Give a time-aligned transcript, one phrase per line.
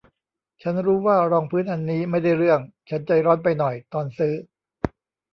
[0.61, 2.59] ฉันรู้ว่ารองพื้นอันนี้ไม่ได้เรื่อง
[2.89, 4.33] ฉันใจร้อนไปหน่อยตอนซื้อ